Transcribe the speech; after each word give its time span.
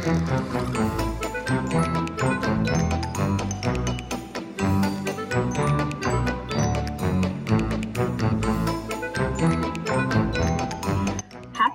Happy 0.00 0.12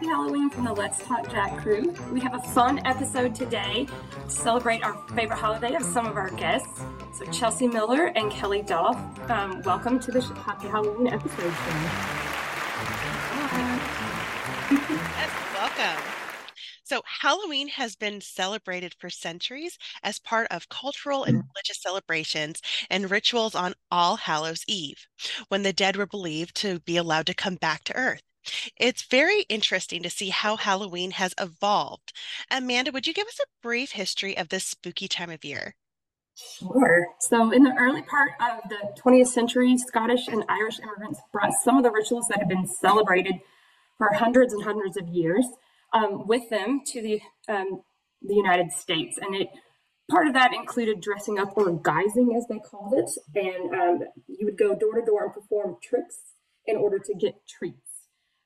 Halloween 0.07 0.49
from 0.49 0.63
the 0.63 0.73
Let's 0.73 1.03
Talk 1.03 1.29
Jack 1.29 1.57
crew. 1.57 1.93
We 2.11 2.19
have 2.21 2.33
a 2.33 2.39
fun 2.39 2.79
episode 2.83 3.35
today 3.35 3.85
to 3.85 4.29
celebrate 4.31 4.83
our 4.83 4.95
favorite 5.09 5.37
holiday 5.37 5.75
of 5.75 5.83
some 5.83 6.07
of 6.07 6.17
our 6.17 6.31
guests. 6.31 6.81
So, 7.13 7.25
Chelsea 7.25 7.67
Miller 7.67 8.07
and 8.15 8.31
Kelly 8.31 8.63
Dolph, 8.63 8.97
um, 9.29 9.61
welcome 9.61 9.99
to 9.99 10.11
the 10.11 10.21
Happy 10.21 10.67
Halloween 10.67 11.13
episode. 11.13 11.53
Welcome. 15.53 16.24
So, 16.85 17.01
Halloween 17.21 17.67
has 17.69 17.95
been 17.95 18.21
celebrated 18.21 18.93
for 18.99 19.09
centuries 19.09 19.79
as 20.03 20.19
part 20.19 20.47
of 20.51 20.69
cultural 20.69 21.23
and 21.23 21.37
mm. 21.37 21.47
religious 21.55 21.81
celebrations 21.81 22.61
and 22.91 23.09
rituals 23.09 23.55
on 23.55 23.73
All 23.89 24.17
Hallows 24.17 24.63
Eve, 24.67 25.07
when 25.47 25.63
the 25.63 25.73
dead 25.73 25.95
were 25.95 26.05
believed 26.05 26.55
to 26.57 26.79
be 26.81 26.95
allowed 26.95 27.25
to 27.25 27.33
come 27.33 27.55
back 27.55 27.83
to 27.85 27.95
Earth. 27.95 28.21
It's 28.77 29.01
very 29.01 29.41
interesting 29.49 30.03
to 30.03 30.11
see 30.11 30.29
how 30.29 30.57
Halloween 30.57 31.09
has 31.09 31.33
evolved. 31.41 32.13
Amanda, 32.51 32.91
would 32.91 33.07
you 33.07 33.15
give 33.15 33.27
us 33.27 33.39
a 33.39 33.49
brief 33.63 33.93
history 33.93 34.37
of 34.37 34.49
this 34.49 34.65
spooky 34.65 35.07
time 35.07 35.31
of 35.31 35.43
year? 35.43 35.73
Sure. 36.35 37.07
So, 37.19 37.49
in 37.49 37.63
the 37.63 37.73
early 37.79 38.03
part 38.03 38.33
of 38.39 38.69
the 38.69 39.01
20th 39.01 39.29
century, 39.29 39.75
Scottish 39.79 40.27
and 40.27 40.43
Irish 40.49 40.79
immigrants 40.79 41.19
brought 41.31 41.53
some 41.63 41.77
of 41.77 41.83
the 41.83 41.89
rituals 41.89 42.27
that 42.27 42.37
have 42.37 42.47
been 42.49 42.67
celebrated 42.67 43.33
for 43.97 44.13
hundreds 44.13 44.53
and 44.53 44.63
hundreds 44.63 44.97
of 44.97 45.07
years 45.07 45.47
um, 45.95 46.27
with 46.27 46.49
them 46.49 46.81
to 46.87 47.01
the 47.01 47.21
um, 47.47 47.81
the 48.21 48.35
United 48.35 48.71
States, 48.71 49.17
and 49.17 49.35
it 49.35 49.47
part 50.11 50.27
of 50.27 50.33
that 50.33 50.53
included 50.53 51.01
dressing 51.01 51.39
up 51.39 51.57
or 51.57 51.71
guising, 51.79 52.35
as 52.37 52.45
they 52.47 52.59
called 52.59 52.93
it, 52.93 53.09
and 53.35 53.73
um, 53.73 53.99
you 54.27 54.45
would 54.45 54.57
go 54.57 54.75
door 54.75 54.93
to 54.93 55.05
door 55.05 55.23
and 55.23 55.33
perform 55.33 55.77
tricks 55.81 56.17
in 56.67 56.75
order 56.75 56.99
to 56.99 57.13
get 57.15 57.33
treats. 57.47 57.79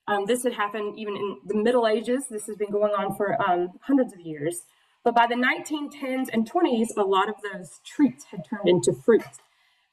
Um, 0.07 0.25
this 0.25 0.43
had 0.43 0.53
happened 0.53 0.97
even 0.97 1.15
in 1.15 1.37
the 1.45 1.55
Middle 1.55 1.87
Ages. 1.87 2.25
This 2.29 2.47
has 2.47 2.55
been 2.55 2.71
going 2.71 2.93
on 2.93 3.15
for 3.15 3.39
um, 3.41 3.69
hundreds 3.81 4.13
of 4.13 4.19
years. 4.19 4.61
But 5.03 5.15
by 5.15 5.27
the 5.27 5.35
1910s 5.35 6.27
and 6.33 6.49
20s, 6.49 6.87
a 6.97 7.03
lot 7.03 7.29
of 7.29 7.35
those 7.53 7.79
treats 7.85 8.25
had 8.25 8.43
turned 8.49 8.67
into 8.67 8.91
fruit. 9.05 9.23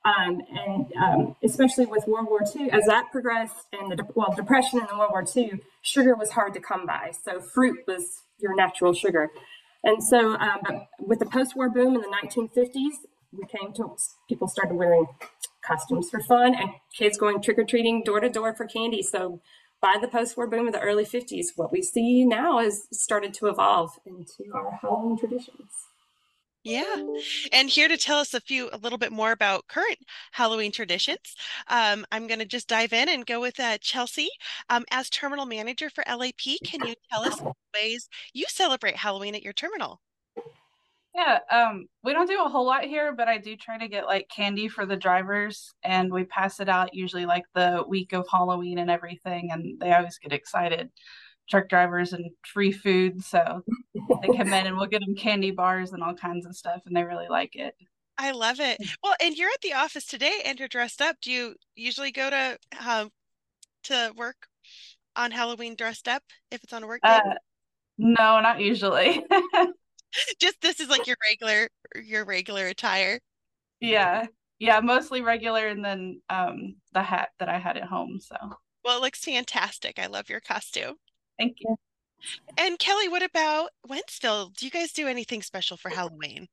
Um, 0.07 0.41
and 0.55 0.93
um, 1.03 1.37
especially 1.43 1.87
with 1.87 2.07
World 2.07 2.29
War 2.29 2.41
II, 2.55 2.71
as 2.71 2.85
that 2.87 3.11
progressed 3.11 3.67
and 3.73 3.91
the 3.91 4.07
well 4.15 4.33
depression 4.37 4.79
in 4.79 4.87
the 4.89 4.97
World 4.97 5.11
War 5.11 5.25
II, 5.37 5.61
sugar 5.83 6.15
was 6.15 6.31
hard 6.31 6.55
to 6.55 6.61
come 6.61 6.87
by. 6.87 7.11
So 7.25 7.41
fruit 7.41 7.81
was 7.89 8.23
your 8.39 8.55
natural 8.55 8.93
sugar. 8.93 9.31
And 9.83 10.03
so, 10.03 10.35
um, 10.35 10.59
but 10.63 10.89
with 11.01 11.19
the 11.19 11.27
post-war 11.27 11.71
boom 11.71 11.97
in 11.97 12.03
the 12.03 12.09
1950s, 12.09 13.07
we 13.33 13.47
came 13.47 13.73
to 13.75 13.97
people 14.29 14.49
started 14.49 14.75
wearing 14.75 15.07
costumes 15.65 16.09
for 16.09 16.21
fun 16.21 16.55
and 16.55 16.71
kids 16.97 17.19
going 17.19 17.43
trick 17.43 17.59
or 17.59 17.65
treating 17.65 18.03
door 18.05 18.21
to 18.21 18.29
door 18.29 18.55
for 18.55 18.67
candy. 18.67 19.03
So 19.03 19.41
by 19.81 19.97
the 20.01 20.09
post-war 20.09 20.47
boom 20.47 20.69
of 20.69 20.73
the 20.73 20.81
early 20.81 21.05
50s, 21.05 21.47
what 21.57 21.73
we 21.73 21.83
see 21.83 22.25
now 22.25 22.61
has 22.61 22.87
started 22.93 23.35
to 23.35 23.47
evolve 23.47 23.91
into 24.07 24.53
our 24.55 24.79
Halloween 24.81 25.19
traditions. 25.19 25.71
Yeah. 26.67 26.97
And 27.53 27.69
here 27.69 27.87
to 27.87 27.97
tell 27.97 28.19
us 28.19 28.35
a 28.35 28.41
few, 28.41 28.69
a 28.73 28.79
little 28.79 28.99
bit 28.99 29.13
more 29.13 29.31
about 29.31 29.69
current 29.69 29.99
Halloween 30.33 30.73
traditions, 30.73 31.37
um, 31.69 32.05
I'm 32.11 32.27
going 32.27 32.41
to 32.41 32.45
just 32.45 32.67
dive 32.67 32.93
in 32.93 33.09
and 33.09 33.25
go 33.25 33.41
with 33.41 33.61
uh, 33.61 33.79
Chelsea. 33.81 34.29
Um, 34.69 34.85
as 34.91 35.09
terminal 35.09 35.47
manager 35.47 35.89
for 35.91 36.03
LAP, 36.09 36.59
can 36.65 36.85
you 36.85 36.95
tell 37.13 37.23
us 37.23 37.41
ways 37.75 38.09
you 38.35 38.47
celebrate 38.49 38.97
Halloween 38.97 39.37
at 39.37 39.45
your 39.45 39.53
terminal? 39.53 40.01
Yeah, 41.15 41.39
um, 41.53 41.87
we 42.03 42.13
don't 42.13 42.29
do 42.29 42.43
a 42.45 42.49
whole 42.49 42.67
lot 42.67 42.83
here, 42.83 43.15
but 43.15 43.29
I 43.29 43.39
do 43.39 43.57
try 43.57 43.79
to 43.79 43.87
get 43.87 44.07
like 44.07 44.29
candy 44.29 44.67
for 44.67 44.87
the 44.87 44.97
drivers, 44.97 45.73
and 45.85 46.13
we 46.13 46.25
pass 46.25 46.59
it 46.59 46.69
out 46.69 46.95
usually 46.95 47.27
like 47.27 47.45
the 47.55 47.85
week 47.87 48.13
of 48.13 48.27
Halloween 48.29 48.79
and 48.79 48.91
everything, 48.91 49.51
and 49.53 49.79
they 49.81 49.93
always 49.93 50.19
get 50.19 50.33
excited. 50.33 50.91
Truck 51.49 51.69
drivers 51.69 52.13
and 52.13 52.31
free 52.45 52.73
food, 52.73 53.23
so 53.23 53.63
they 53.95 54.37
come 54.37 54.53
in 54.53 54.53
and 54.67 54.77
we'll 54.77 54.87
get 54.87 55.01
them 55.01 55.15
candy 55.15 55.51
bars 55.51 55.93
and 55.93 56.03
all 56.03 56.15
kinds 56.15 56.47
of 56.47 56.57
stuff, 56.57 56.83
and 56.87 56.97
they 56.97 57.05
really 57.05 57.29
like 57.29 57.55
it. 57.55 57.75
I 58.19 58.31
love 58.31 58.61
it. 58.61 58.79
Well, 59.03 59.15
and 59.23 59.37
you're 59.37 59.51
at 59.51 59.61
the 59.63 59.75
office 59.75 60.07
today, 60.07 60.41
and 60.45 60.59
you're 60.59 60.69
dressed 60.69 61.03
up. 61.03 61.17
Do 61.21 61.31
you 61.31 61.55
usually 61.75 62.13
go 62.13 62.31
to 62.31 62.59
um, 62.87 63.11
to 63.85 64.13
work 64.17 64.49
on 65.15 65.31
Halloween 65.31 65.75
dressed 65.75 66.09
up 66.09 66.23
if 66.51 66.63
it's 66.65 66.73
on 66.73 66.83
a 66.83 66.87
work 66.87 67.03
day? 67.03 67.09
Uh, 67.09 67.35
no, 67.99 68.41
not 68.41 68.61
usually. 68.61 69.25
just 70.41 70.61
this 70.61 70.81
is 70.81 70.89
like 70.89 71.07
your 71.07 71.17
regular 71.29 71.69
your 72.05 72.25
regular 72.25 72.67
attire. 72.67 73.21
Yeah. 73.81 74.27
Yeah, 74.59 74.81
mostly 74.81 75.21
regular 75.21 75.69
and 75.69 75.85
then 75.85 76.23
um 76.31 76.77
the 76.93 77.03
hat 77.03 77.31
that 77.39 77.49
I 77.49 77.59
had 77.59 77.77
at 77.77 77.85
home, 77.85 78.19
so. 78.21 78.37
Well, 78.85 78.99
it 78.99 79.03
looks 79.03 79.25
fantastic. 79.25 79.99
I 79.99 80.07
love 80.07 80.31
your 80.31 80.41
costume. 80.41 80.95
Thank 81.39 81.59
you. 81.61 81.77
And 82.57 82.79
Kelly, 82.79 83.09
what 83.09 83.23
about 83.23 83.71
Wentzville? 83.89 84.55
Do 84.57 84.65
you 84.65 84.71
guys 84.71 84.93
do 84.93 85.07
anything 85.07 85.43
special 85.43 85.77
for 85.77 85.91
Halloween? 85.91 86.49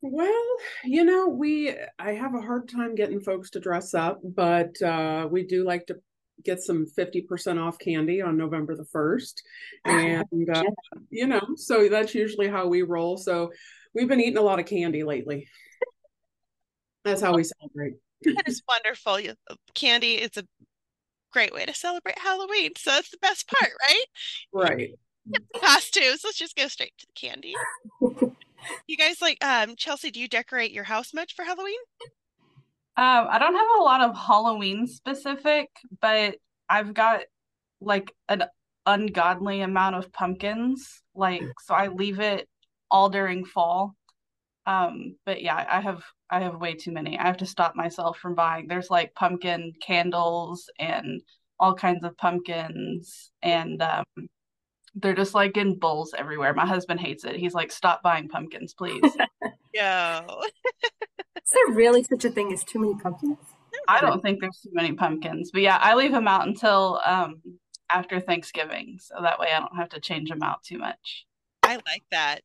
Well, 0.00 0.44
you 0.84 1.04
know, 1.04 1.28
we 1.28 1.74
I 1.98 2.12
have 2.12 2.34
a 2.34 2.40
hard 2.40 2.68
time 2.68 2.94
getting 2.94 3.20
folks 3.20 3.50
to 3.50 3.60
dress 3.60 3.94
up, 3.94 4.20
but 4.22 4.80
uh 4.82 5.28
we 5.30 5.44
do 5.44 5.64
like 5.64 5.86
to 5.86 5.96
get 6.44 6.60
some 6.60 6.86
50% 6.98 7.62
off 7.62 7.78
candy 7.78 8.20
on 8.20 8.36
November 8.36 8.74
the 8.74 8.84
1st. 8.84 9.34
And, 9.84 10.50
uh, 10.50 10.64
you 11.10 11.26
know, 11.26 11.40
so 11.56 11.88
that's 11.88 12.14
usually 12.14 12.48
how 12.48 12.66
we 12.66 12.82
roll. 12.82 13.16
So 13.16 13.52
we've 13.94 14.08
been 14.08 14.20
eating 14.20 14.36
a 14.36 14.42
lot 14.42 14.58
of 14.58 14.66
candy 14.66 15.04
lately. 15.04 15.48
That's 17.04 17.20
how 17.20 17.34
we 17.34 17.44
celebrate. 17.44 17.94
That 18.22 18.44
is 18.46 18.62
wonderful. 18.66 19.18
Candy 19.74 20.14
is 20.14 20.36
a 20.36 20.44
great 21.34 21.52
way 21.52 21.66
to 21.66 21.74
celebrate 21.74 22.18
Halloween. 22.18 22.70
So 22.78 22.92
that's 22.92 23.10
the 23.10 23.18
best 23.18 23.48
part, 23.48 23.72
right? 23.88 24.04
Right. 24.52 24.94
Costumes. 25.60 26.20
Let's 26.24 26.38
just 26.38 26.56
go 26.56 26.68
straight 26.68 26.92
to 26.98 27.06
the 27.06 27.12
candy. 27.12 27.54
you 28.86 28.96
guys 28.96 29.20
like 29.20 29.44
um 29.44 29.74
Chelsea, 29.76 30.10
do 30.10 30.20
you 30.20 30.28
decorate 30.28 30.70
your 30.70 30.84
house 30.84 31.12
much 31.12 31.34
for 31.34 31.44
Halloween? 31.44 31.80
Um, 32.96 33.26
I 33.28 33.38
don't 33.40 33.56
have 33.56 33.80
a 33.80 33.82
lot 33.82 34.02
of 34.02 34.16
Halloween 34.16 34.86
specific, 34.86 35.68
but 36.00 36.36
I've 36.68 36.94
got 36.94 37.22
like 37.80 38.14
an 38.28 38.44
ungodly 38.86 39.62
amount 39.62 39.96
of 39.96 40.12
pumpkins. 40.12 41.02
Like, 41.16 41.42
so 41.64 41.74
I 41.74 41.88
leave 41.88 42.20
it 42.20 42.48
all 42.92 43.08
during 43.08 43.44
fall. 43.44 43.96
Um, 44.66 45.16
but 45.26 45.42
yeah, 45.42 45.66
I 45.68 45.80
have 45.80 46.04
I 46.34 46.40
have 46.40 46.60
way 46.60 46.74
too 46.74 46.90
many. 46.90 47.16
I 47.16 47.22
have 47.22 47.36
to 47.38 47.46
stop 47.46 47.76
myself 47.76 48.18
from 48.18 48.34
buying. 48.34 48.66
There's 48.66 48.90
like 48.90 49.14
pumpkin 49.14 49.72
candles 49.80 50.68
and 50.80 51.22
all 51.60 51.74
kinds 51.74 52.02
of 52.04 52.16
pumpkins 52.18 53.30
and 53.40 53.80
um 53.80 54.04
they're 54.96 55.14
just 55.14 55.34
like 55.34 55.56
in 55.56 55.78
bowls 55.78 56.12
everywhere. 56.16 56.52
My 56.52 56.66
husband 56.66 57.00
hates 57.00 57.24
it. 57.24 57.36
He's 57.36 57.54
like, 57.54 57.70
stop 57.70 58.02
buying 58.02 58.28
pumpkins, 58.28 58.74
please. 58.74 59.02
Yo. 59.74 60.20
Is 61.36 61.50
there 61.52 61.74
really 61.74 62.02
such 62.02 62.24
a 62.24 62.30
thing 62.30 62.52
as 62.52 62.64
too 62.64 62.80
many 62.80 62.94
pumpkins? 62.94 63.38
I 63.88 64.00
don't 64.00 64.22
think 64.22 64.40
there's 64.40 64.60
too 64.62 64.70
many 64.72 64.92
pumpkins, 64.92 65.50
but 65.52 65.62
yeah, 65.62 65.78
I 65.80 65.94
leave 65.94 66.12
them 66.12 66.28
out 66.28 66.46
until 66.46 67.00
um, 67.04 67.42
after 67.90 68.20
Thanksgiving, 68.20 68.98
so 69.00 69.16
that 69.20 69.38
way 69.38 69.48
I 69.54 69.60
don't 69.60 69.76
have 69.76 69.90
to 69.90 70.00
change 70.00 70.30
them 70.30 70.42
out 70.42 70.62
too 70.62 70.78
much. 70.78 71.26
I 71.62 71.74
like 71.74 72.04
that. 72.12 72.42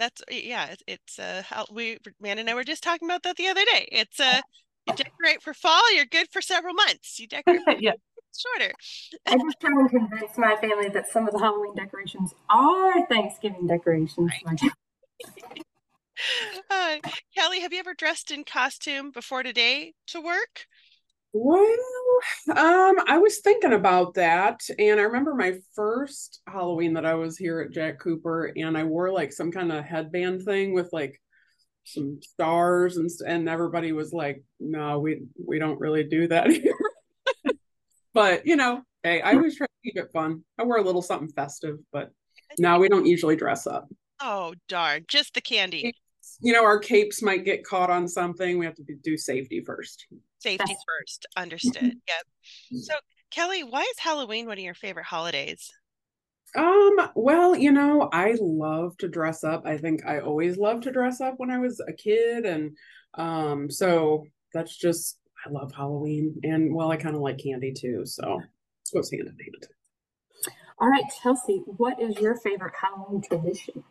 That's 0.00 0.22
yeah. 0.30 0.68
It's, 0.70 0.82
it's 0.86 1.18
uh 1.18 1.42
how 1.46 1.66
we 1.70 1.98
man 2.22 2.38
and 2.38 2.48
I 2.48 2.54
were 2.54 2.64
just 2.64 2.82
talking 2.82 3.06
about 3.06 3.22
that 3.24 3.36
the 3.36 3.48
other 3.48 3.64
day. 3.66 3.86
It's 3.92 4.18
uh 4.18 4.40
you 4.86 4.94
decorate 4.94 5.42
for 5.42 5.52
fall, 5.52 5.94
you're 5.94 6.06
good 6.06 6.28
for 6.32 6.40
several 6.40 6.72
months. 6.72 7.20
You 7.20 7.26
decorate 7.28 7.82
yeah. 7.82 7.92
shorter. 8.34 8.72
I 9.26 9.36
just 9.36 9.60
try 9.60 9.70
and 9.70 9.90
convince 9.90 10.38
my 10.38 10.56
family 10.56 10.88
that 10.88 11.06
some 11.12 11.26
of 11.26 11.34
the 11.34 11.38
Halloween 11.38 11.74
decorations 11.76 12.32
are 12.48 13.06
Thanksgiving 13.08 13.66
decorations. 13.66 14.32
Right. 14.46 14.60
uh, 16.70 16.96
Kelly, 17.36 17.60
have 17.60 17.74
you 17.74 17.78
ever 17.78 17.92
dressed 17.92 18.30
in 18.30 18.44
costume 18.44 19.10
before 19.10 19.42
today 19.42 19.92
to 20.06 20.20
work? 20.22 20.66
Well, 21.32 21.76
um, 22.48 22.96
I 23.06 23.18
was 23.18 23.38
thinking 23.38 23.72
about 23.72 24.14
that, 24.14 24.60
and 24.78 24.98
I 24.98 25.04
remember 25.04 25.34
my 25.34 25.58
first 25.74 26.40
Halloween 26.46 26.94
that 26.94 27.06
I 27.06 27.14
was 27.14 27.38
here 27.38 27.60
at 27.60 27.70
Jack 27.70 28.00
Cooper, 28.00 28.52
and 28.56 28.76
I 28.76 28.84
wore 28.84 29.12
like 29.12 29.32
some 29.32 29.52
kind 29.52 29.70
of 29.70 29.84
headband 29.84 30.42
thing 30.42 30.72
with 30.74 30.92
like 30.92 31.20
some 31.84 32.18
stars, 32.20 32.96
and 32.96 33.08
and 33.26 33.48
everybody 33.48 33.92
was 33.92 34.12
like, 34.12 34.42
"No, 34.58 34.98
we 34.98 35.22
we 35.46 35.60
don't 35.60 35.80
really 35.80 36.04
do 36.04 36.26
that 36.28 36.50
here." 36.50 37.54
but 38.12 38.44
you 38.44 38.56
know, 38.56 38.82
hey, 39.04 39.20
I 39.22 39.34
always 39.34 39.56
try 39.56 39.66
to 39.66 39.72
keep 39.84 39.96
it 39.96 40.10
fun. 40.12 40.44
I 40.58 40.64
wear 40.64 40.78
a 40.78 40.84
little 40.84 41.02
something 41.02 41.30
festive, 41.30 41.78
but 41.92 42.10
no, 42.58 42.80
we 42.80 42.88
don't 42.88 43.06
usually 43.06 43.36
dress 43.36 43.68
up. 43.68 43.88
Oh 44.20 44.54
darn! 44.68 45.04
Just 45.06 45.34
the 45.34 45.40
candy 45.40 45.94
you 46.40 46.52
know, 46.52 46.64
our 46.64 46.78
capes 46.78 47.22
might 47.22 47.44
get 47.44 47.64
caught 47.64 47.90
on 47.90 48.08
something. 48.08 48.58
We 48.58 48.64
have 48.64 48.74
to 48.76 48.84
do 49.02 49.16
safety 49.16 49.62
first. 49.64 50.06
Safety 50.40 50.74
first. 50.86 51.26
Understood. 51.36 51.82
Yep. 51.84 52.82
So, 52.82 52.94
Kelly, 53.30 53.62
why 53.62 53.82
is 53.82 53.98
Halloween 53.98 54.46
one 54.46 54.58
of 54.58 54.64
your 54.64 54.74
favorite 54.74 55.06
holidays? 55.06 55.70
Um, 56.56 57.10
well, 57.14 57.54
you 57.54 57.70
know, 57.70 58.08
I 58.12 58.36
love 58.40 58.96
to 58.98 59.08
dress 59.08 59.44
up. 59.44 59.62
I 59.66 59.76
think 59.76 60.04
I 60.04 60.20
always 60.20 60.56
loved 60.56 60.82
to 60.84 60.90
dress 60.90 61.20
up 61.20 61.34
when 61.36 61.50
I 61.50 61.58
was 61.58 61.80
a 61.86 61.92
kid. 61.92 62.44
And 62.44 62.76
um, 63.14 63.70
so 63.70 64.24
that's 64.52 64.76
just, 64.76 65.18
I 65.46 65.50
love 65.50 65.72
Halloween. 65.72 66.40
And 66.42 66.74
well, 66.74 66.90
I 66.90 66.96
kind 66.96 67.14
of 67.14 67.22
like 67.22 67.38
candy 67.38 67.72
too. 67.72 68.02
So 68.04 68.40
it 68.40 68.94
goes 68.94 69.10
hand 69.12 69.28
in 69.28 69.28
hand. 69.28 69.66
All 70.80 70.88
right, 70.88 71.04
Chelsea, 71.22 71.62
what 71.66 72.00
is 72.00 72.16
your 72.16 72.36
favorite 72.36 72.72
Halloween 72.80 73.22
tradition? 73.22 73.84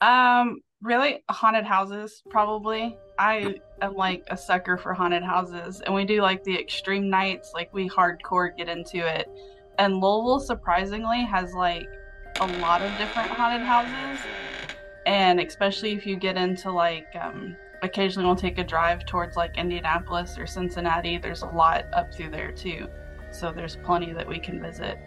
Um, 0.00 0.60
really, 0.82 1.22
haunted 1.30 1.64
houses, 1.64 2.22
probably. 2.28 2.96
I 3.18 3.56
am 3.80 3.94
like 3.94 4.24
a 4.30 4.36
sucker 4.36 4.76
for 4.76 4.92
haunted 4.92 5.22
houses, 5.22 5.80
and 5.80 5.94
we 5.94 6.04
do 6.04 6.20
like 6.20 6.42
the 6.44 6.58
extreme 6.58 7.08
nights, 7.08 7.52
like 7.54 7.72
we 7.72 7.88
hardcore 7.88 8.56
get 8.56 8.68
into 8.68 8.98
it. 8.98 9.28
And 9.78 9.94
Louisville, 9.94 10.40
surprisingly, 10.40 11.22
has 11.24 11.54
like 11.54 11.88
a 12.40 12.46
lot 12.58 12.82
of 12.82 12.90
different 12.98 13.30
haunted 13.30 13.66
houses, 13.66 14.20
and 15.06 15.40
especially 15.40 15.92
if 15.92 16.06
you 16.06 16.16
get 16.16 16.36
into 16.36 16.70
like, 16.70 17.06
um, 17.20 17.56
occasionally 17.82 18.26
we'll 18.26 18.36
take 18.36 18.58
a 18.58 18.64
drive 18.64 19.06
towards 19.06 19.36
like 19.36 19.56
Indianapolis 19.56 20.36
or 20.38 20.46
Cincinnati. 20.46 21.18
There's 21.18 21.42
a 21.42 21.48
lot 21.48 21.86
up 21.92 22.12
through 22.12 22.30
there 22.30 22.52
too, 22.52 22.88
so 23.30 23.52
there's 23.52 23.76
plenty 23.76 24.12
that 24.12 24.26
we 24.26 24.38
can 24.38 24.60
visit. 24.60 24.98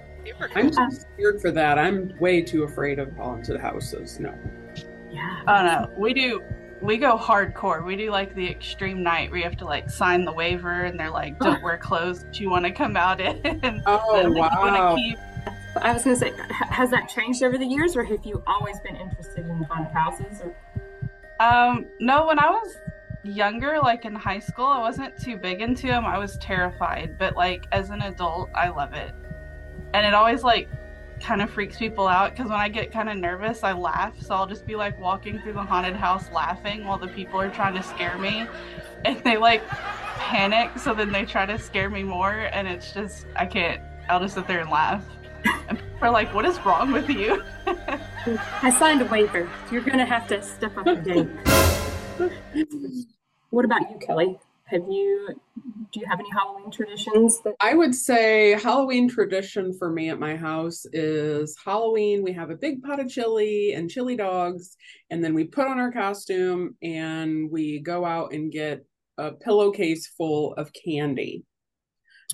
I'm 0.55 0.71
too 0.71 0.89
scared 0.91 1.39
for 1.39 1.51
that. 1.51 1.77
I'm 1.77 2.13
way 2.19 2.41
too 2.41 2.63
afraid 2.63 2.97
of 2.97 3.15
haunted 3.15 3.59
houses. 3.59 4.19
No. 4.19 4.33
Yeah. 5.15 5.41
Oh 5.47 5.65
no, 5.65 5.91
we 5.97 6.13
do. 6.13 6.43
We 6.81 6.97
go 6.97 7.17
hardcore. 7.17 7.85
We 7.85 7.95
do 7.95 8.11
like 8.11 8.35
the 8.35 8.47
extreme 8.47 9.01
night 9.01 9.31
where 9.31 9.37
you 9.37 9.45
have 9.45 9.57
to 9.57 9.65
like 9.65 9.89
sign 9.89 10.25
the 10.25 10.33
waiver, 10.33 10.83
and 10.83 10.99
they're 10.99 11.09
like, 11.09 11.39
"Don't 11.39 11.63
wear 11.63 11.77
clothes 11.89 12.23
that 12.23 12.39
you 12.39 12.49
want 12.49 12.65
to 12.65 12.71
come 12.71 12.97
out 12.97 13.21
in." 13.21 13.81
Oh, 13.85 14.21
then 14.21 14.35
you 14.35 14.41
wow. 14.41 14.95
to 14.95 15.01
keep. 15.01 15.17
I 15.81 15.93
was 15.93 16.03
going 16.03 16.15
to 16.15 16.19
say, 16.19 16.33
has 16.69 16.89
that 16.91 17.09
changed 17.09 17.43
over 17.43 17.57
the 17.57 17.65
years, 17.65 17.95
or 17.97 18.03
have 18.03 18.25
you 18.25 18.41
always 18.47 18.79
been 18.79 18.95
interested 18.95 19.45
in 19.45 19.63
haunted 19.63 19.93
houses? 19.93 20.41
Or 20.41 20.55
Um, 21.39 21.85
no, 21.99 22.27
when 22.27 22.39
I 22.39 22.49
was 22.49 22.77
younger, 23.23 23.79
like 23.79 24.05
in 24.05 24.15
high 24.15 24.39
school, 24.39 24.65
I 24.65 24.79
wasn't 24.79 25.17
too 25.17 25.35
big 25.37 25.61
into 25.61 25.87
them. 25.87 26.05
I 26.05 26.17
was 26.17 26.37
terrified, 26.37 27.17
but 27.17 27.35
like 27.35 27.65
as 27.71 27.89
an 27.89 28.01
adult, 28.03 28.49
I 28.55 28.69
love 28.69 28.93
it, 28.93 29.13
and 29.93 30.05
it 30.05 30.13
always 30.13 30.43
like 30.43 30.69
kind 31.21 31.41
of 31.41 31.49
freaks 31.49 31.77
people 31.77 32.07
out 32.07 32.31
because 32.31 32.49
when 32.49 32.59
I 32.59 32.69
get 32.69 32.91
kind 32.91 33.09
of 33.09 33.17
nervous, 33.17 33.63
I 33.63 33.73
laugh. 33.73 34.13
So 34.21 34.35
I'll 34.35 34.47
just 34.47 34.65
be 34.65 34.75
like 34.75 34.99
walking 34.99 35.39
through 35.39 35.53
the 35.53 35.63
haunted 35.63 35.95
house 35.95 36.29
laughing 36.31 36.85
while 36.85 36.97
the 36.97 37.07
people 37.07 37.39
are 37.39 37.49
trying 37.49 37.73
to 37.75 37.83
scare 37.83 38.17
me, 38.17 38.47
and 39.05 39.23
they 39.23 39.37
like 39.37 39.67
panic. 39.67 40.77
So 40.77 40.93
then 40.93 41.11
they 41.11 41.25
try 41.25 41.45
to 41.45 41.57
scare 41.57 41.89
me 41.89 42.03
more, 42.03 42.31
and 42.31 42.67
it's 42.67 42.91
just 42.91 43.25
I 43.35 43.45
can't. 43.45 43.81
I'll 44.09 44.19
just 44.19 44.35
sit 44.35 44.47
there 44.47 44.59
and 44.59 44.69
laugh. 44.69 45.03
And 45.67 45.77
people 45.77 45.97
are 46.01 46.11
like, 46.11 46.33
"What 46.33 46.45
is 46.45 46.59
wrong 46.65 46.91
with 46.91 47.09
you?" 47.09 47.43
I 48.61 48.75
signed 48.77 49.01
a 49.01 49.05
waiver. 49.05 49.49
You're 49.71 49.81
going 49.81 49.99
to 49.99 50.05
have 50.05 50.27
to 50.27 50.41
step 50.41 50.77
up 50.77 50.85
your 50.85 50.95
game. 50.95 51.39
What 53.55 53.63
about 53.63 53.89
you, 53.89 53.97
Kelly? 54.05 54.37
Have 54.67 54.81
you 54.89 55.27
do 55.91 55.99
you 55.99 56.07
have 56.09 56.19
any 56.19 56.29
Halloween 56.31 56.71
traditions 56.71 57.39
that 57.43 57.53
I 57.61 57.75
would 57.75 57.93
say 57.93 58.59
Halloween 58.59 59.07
tradition 59.07 59.77
for 59.77 59.91
me 59.91 60.09
at 60.09 60.19
my 60.19 60.35
house 60.35 60.85
is 60.91 61.55
Halloween. 61.63 62.23
We 62.23 62.33
have 62.33 62.49
a 62.49 62.55
big 62.55 62.81
pot 62.81 62.99
of 62.99 63.07
chili 63.07 63.73
and 63.73 63.89
chili 63.89 64.15
dogs, 64.15 64.75
and 65.09 65.23
then 65.23 65.35
we 65.35 65.45
put 65.45 65.67
on 65.67 65.79
our 65.79 65.91
costume 65.91 66.75
and 66.81 67.49
we 67.51 67.79
go 67.79 68.03
out 68.05 68.33
and 68.33 68.51
get 68.51 68.85
a 69.17 69.31
pillowcase 69.31 70.07
full 70.07 70.53
of 70.55 70.71
candy. 70.73 71.45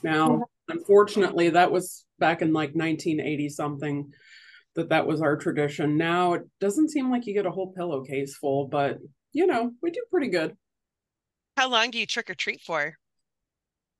Now, 0.01 0.45
unfortunately, 0.69 1.49
that 1.49 1.71
was 1.71 2.05
back 2.17 2.41
in 2.41 2.53
like 2.53 2.73
1980 2.73 3.49
something 3.49 4.11
that 4.75 4.89
that 4.89 5.05
was 5.05 5.21
our 5.21 5.35
tradition. 5.35 5.97
Now 5.97 6.33
it 6.33 6.43
doesn't 6.61 6.91
seem 6.91 7.11
like 7.11 7.25
you 7.25 7.33
get 7.33 7.45
a 7.45 7.51
whole 7.51 7.73
pillowcase 7.73 8.37
full, 8.37 8.67
but 8.67 8.99
you 9.33 9.47
know, 9.47 9.71
we 9.81 9.91
do 9.91 10.01
pretty 10.09 10.29
good 10.29 10.55
How 11.57 11.69
long 11.69 11.91
do 11.91 11.99
you 11.99 12.05
trick 12.05 12.29
or 12.29 12.35
treat 12.35 12.61
for? 12.61 12.97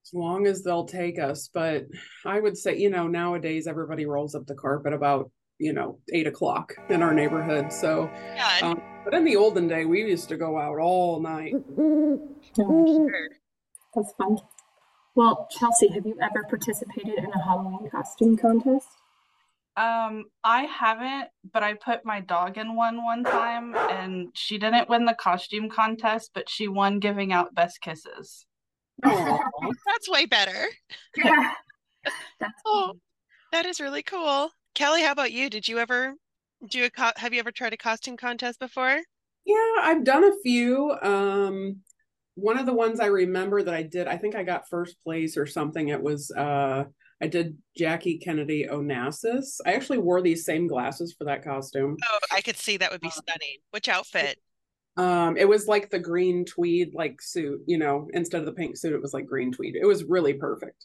as 0.04 0.14
long 0.16 0.48
as 0.48 0.64
they'll 0.64 0.86
take 0.88 1.20
us. 1.20 1.48
But 1.54 1.86
I 2.26 2.40
would 2.40 2.58
say, 2.58 2.76
you 2.76 2.90
know, 2.90 3.06
nowadays 3.08 3.68
everybody 3.68 4.08
rolls 4.08 4.34
up 4.34 4.48
the 4.48 4.56
carpet 4.56 4.94
about, 4.94 5.30
you 5.60 5.74
know, 5.74 6.00
eight 6.12 6.26
o'clock 6.26 6.74
in 6.90 7.04
our 7.04 7.14
neighborhood. 7.14 7.72
So, 7.72 8.10
Yeah, 8.36 8.58
um, 8.64 8.82
but 9.06 9.14
in 9.14 9.24
the 9.26 9.36
olden 9.36 9.68
day, 9.68 9.86
we 9.86 10.02
used 10.02 10.28
to 10.30 10.38
go 10.38 10.58
out 10.58 10.80
all 10.80 11.20
night. 11.22 11.54
sure. 12.56 13.30
that's 13.94 14.12
fun? 14.18 14.38
Well, 15.14 15.48
Chelsea, 15.52 15.90
have 15.90 16.06
you 16.08 16.18
ever 16.20 16.46
participated 16.50 17.20
in 17.20 17.26
a 17.32 17.44
Halloween 17.44 17.88
costume 17.92 18.38
contest? 18.38 18.88
Um, 19.78 20.26
I 20.44 20.64
haven't, 20.64 21.30
but 21.54 21.64
I 21.64 21.76
put 21.76 22.06
my 22.06 22.20
dog 22.20 22.58
in 22.58 22.76
one 22.76 23.04
one 23.04 23.24
time, 23.24 23.74
and 23.76 24.28
she 24.34 24.58
didn't 24.58 24.90
win 24.90 25.06
the 25.06 25.14
costume 25.14 25.70
contest, 25.70 26.32
but 26.34 26.50
she 26.50 26.68
won 26.68 27.00
giving 27.00 27.32
out 27.32 27.56
best 27.56 27.80
kisses. 27.82 28.46
Aw. 29.06 29.40
That's 29.86 30.10
way 30.10 30.26
better. 30.26 30.68
Yeah. 31.16 31.54
That's 32.40 32.54
Oh, 32.66 32.94
that 33.52 33.66
is 33.66 33.80
really 33.80 34.04
cool. 34.04 34.50
Kelly, 34.76 35.04
how 35.04 35.12
about 35.12 35.32
you? 35.32 35.50
Did 35.50 35.68
you 35.68 35.80
ever 35.80 36.16
do 36.70 36.86
a 36.86 36.90
co 36.90 37.12
have 37.16 37.34
you 37.34 37.40
ever 37.40 37.52
tried 37.52 37.74
a 37.74 37.78
costume 37.78 38.18
contest 38.18 38.60
before? 38.60 39.00
Yeah, 39.46 39.74
I've 39.82 40.04
done 40.04 40.24
a 40.24 40.34
few. 40.44 40.92
Um, 41.02 41.78
one 42.36 42.58
of 42.58 42.66
the 42.66 42.74
ones 42.74 43.00
I 43.00 43.08
remember 43.08 43.62
that 43.62 43.74
I 43.74 43.84
did, 43.84 44.08
I 44.08 44.18
think 44.18 44.36
I 44.36 44.44
got 44.44 44.70
first 44.70 45.02
place 45.04 45.38
or 45.38 45.46
something. 45.46 45.88
It 45.88 46.02
was 46.02 46.32
uh 46.32 46.86
I 47.22 47.28
did 47.28 47.58
Jackie 47.78 48.18
Kennedy 48.18 48.68
Onassis. 48.70 49.58
I 49.66 49.74
actually 49.74 50.00
wore 50.00 50.22
these 50.22 50.44
same 50.44 50.68
glasses 50.68 51.14
for 51.18 51.26
that 51.26 51.44
costume. 51.44 51.96
Oh, 52.10 52.20
I 52.32 52.42
could 52.42 52.58
see 52.58 52.78
that 52.78 52.92
would 52.92 53.02
be 53.02 53.12
stunning. 53.12 53.58
Which 53.70 53.88
outfit? 53.88 54.40
Um, 54.98 55.38
it 55.38 55.48
was 55.48 55.68
like 55.68 55.90
the 55.90 56.00
green 56.00 56.46
tweed 56.46 56.94
like 56.94 57.22
suit, 57.22 57.62
you 57.66 57.78
know, 57.78 58.08
instead 58.14 58.40
of 58.40 58.46
the 58.46 58.54
pink 58.54 58.76
suit, 58.76 58.94
it 58.94 59.02
was 59.02 59.14
like 59.14 59.26
green 59.26 59.52
tweed. 59.52 59.76
It 59.76 59.86
was 59.86 60.04
really 60.04 60.34
perfect. 60.34 60.84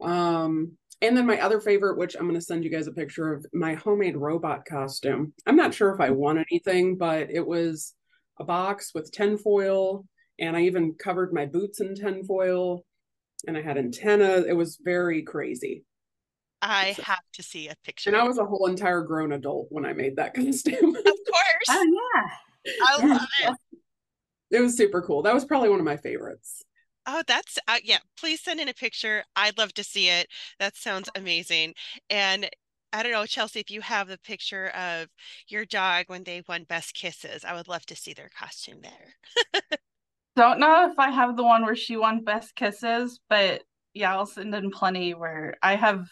Um, 0.00 0.72
and 1.02 1.16
then 1.16 1.26
my 1.26 1.40
other 1.40 1.60
favorite, 1.60 1.98
which 1.98 2.16
I'm 2.16 2.26
gonna 2.26 2.40
send 2.40 2.64
you 2.64 2.70
guys 2.70 2.86
a 2.86 2.92
picture 2.92 3.32
of 3.32 3.46
my 3.52 3.74
homemade 3.74 4.16
robot 4.16 4.64
costume. 4.64 5.32
I'm 5.46 5.56
not 5.56 5.72
sure 5.72 5.94
if 5.94 6.00
I 6.00 6.10
won 6.10 6.42
anything, 6.50 6.96
but 6.96 7.30
it 7.30 7.46
was 7.46 7.94
a 8.38 8.44
box 8.44 8.92
with 8.94 9.12
tinfoil, 9.12 10.04
and 10.38 10.56
I 10.56 10.62
even 10.62 10.94
covered 10.94 11.32
my 11.32 11.46
boots 11.46 11.80
in 11.80 11.94
tinfoil, 11.94 12.84
and 13.46 13.56
I 13.56 13.62
had 13.62 13.78
antenna. 13.78 14.44
It 14.46 14.54
was 14.56 14.78
very 14.82 15.22
crazy. 15.22 15.84
I 16.62 16.94
So- 16.94 17.02
have 17.02 17.22
to 17.34 17.42
see 17.42 17.68
a 17.68 17.74
picture. 17.84 18.10
And 18.10 18.16
I 18.16 18.24
was 18.24 18.38
a 18.38 18.44
whole 18.44 18.66
entire 18.66 19.02
grown 19.02 19.32
adult 19.32 19.66
when 19.70 19.84
I 19.84 19.92
made 19.92 20.16
that 20.16 20.34
costume. 20.34 20.48
Of 20.48 20.54
statement. 20.58 20.96
Of 20.98 21.04
course. 21.04 21.68
Oh 21.68 21.84
yeah. 22.64 22.74
I 22.84 23.06
love 23.06 23.26
it. 23.42 23.56
it 24.50 24.60
was 24.60 24.76
super 24.76 25.02
cool. 25.02 25.22
That 25.22 25.34
was 25.34 25.44
probably 25.44 25.68
one 25.68 25.78
of 25.78 25.84
my 25.84 25.96
favorites. 25.96 26.62
Oh, 27.06 27.22
that's 27.28 27.58
uh, 27.68 27.76
yeah. 27.84 27.98
Please 28.18 28.40
send 28.42 28.58
in 28.58 28.68
a 28.68 28.74
picture. 28.74 29.22
I'd 29.36 29.56
love 29.58 29.72
to 29.74 29.84
see 29.84 30.08
it. 30.08 30.26
That 30.58 30.76
sounds 30.76 31.08
amazing. 31.14 31.74
And 32.10 32.50
I 32.92 33.02
don't 33.02 33.12
know, 33.12 33.26
Chelsea, 33.26 33.60
if 33.60 33.70
you 33.70 33.80
have 33.82 34.08
the 34.08 34.18
picture 34.18 34.68
of 34.68 35.08
your 35.48 35.64
dog 35.66 36.06
when 36.08 36.24
they 36.24 36.42
won 36.48 36.64
Best 36.64 36.94
Kisses, 36.94 37.44
I 37.44 37.54
would 37.54 37.68
love 37.68 37.84
to 37.86 37.96
see 37.96 38.12
their 38.14 38.30
costume 38.36 38.80
there. 38.82 39.60
Don't 40.36 40.60
know 40.60 40.90
if 40.90 40.98
I 40.98 41.10
have 41.10 41.36
the 41.36 41.42
one 41.44 41.64
where 41.64 41.74
she 41.76 41.96
won 41.96 42.22
best 42.22 42.54
kisses, 42.54 43.20
but 43.28 43.62
yeah, 43.94 44.14
I'll 44.14 44.26
send 44.26 44.54
in 44.54 44.70
plenty 44.70 45.14
where 45.14 45.54
I 45.62 45.76
have 45.76 46.06